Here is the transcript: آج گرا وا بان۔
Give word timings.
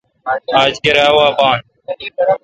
آج 0.61 0.73
گرا 0.85 1.07
وا 1.15 1.27
بان۔ 1.37 1.59